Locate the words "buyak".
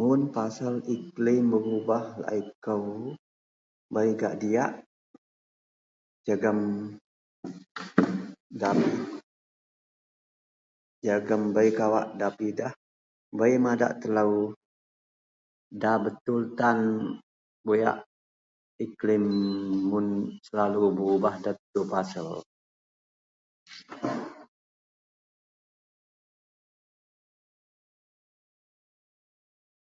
17.66-17.98